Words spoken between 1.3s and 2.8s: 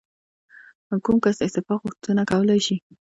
د استعفا غوښتنه کولی شي؟